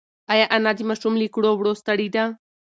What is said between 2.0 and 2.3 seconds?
ده؟